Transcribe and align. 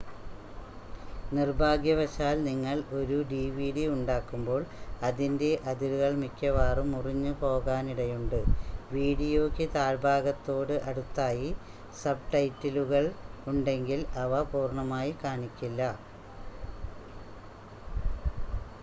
നിർഭാഗ്യവശാൽ 1.31 2.37
നിങ്ങൾ 2.43 2.77
ഒരു 2.99 3.17
ഡിവിഡി 3.29 3.83
ഉണ്ടാക്കുമ്പോൾ 3.87 4.61
അതിൻ്റെ 5.01 5.49
അതിരുകൾ 5.65 6.11
മിക്കവാറും 6.21 6.87
മുറിഞ്ഞുപോലാനിടയുണ്ട് 6.93 8.39
വീഡിയോയ്ക്ക് 8.91 9.67
താഴ്‌ഭാഗത്തോട് 9.75 10.75
അടുത്തായി 10.87 11.49
സബ്ടൈറ്റിലുകൾ 12.01 13.05
ഉണ്ടെങ്കിൽ 13.47 14.01
അവ 14.23 14.41
പൂർണ്ണമായി 14.51 15.13
കാണിക്കില്ല 15.23 15.81